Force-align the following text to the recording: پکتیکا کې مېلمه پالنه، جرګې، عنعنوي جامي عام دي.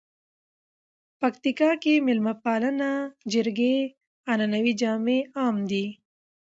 پکتیکا 1.19 1.71
کې 1.83 1.93
مېلمه 2.05 2.33
پالنه، 2.43 2.91
جرګې، 3.31 3.75
عنعنوي 4.31 4.73
جامي 4.81 5.19
عام 5.37 5.57
دي. 5.71 5.85